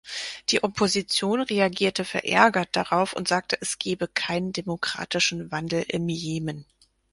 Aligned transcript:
Die 0.49 0.63
Opposition 0.63 1.41
reagierte 1.41 2.05
verärgert 2.05 2.69
darauf 2.75 3.13
und 3.13 3.27
sagte, 3.27 3.55
es 3.61 3.77
gebe 3.77 4.07
keinen 4.07 4.51
demokratischen 4.51 5.51
Wandel 5.51 5.85
im 5.89 6.09
Jemen. 6.09 6.65